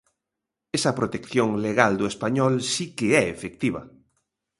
Esa 0.77 0.95
protección 0.99 1.49
legal 1.67 1.93
do 1.99 2.05
español 2.13 2.53
si 2.71 2.85
que 2.97 3.07
é 3.21 3.23
efectiva. 3.35 3.81